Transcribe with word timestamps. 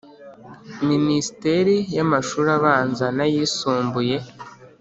Minisiteri 0.89 1.75
y 1.95 1.99
Amashuri 2.05 2.49
Abanza 2.57 3.05
n 3.17 3.19
Ayisumbuye 3.25 4.17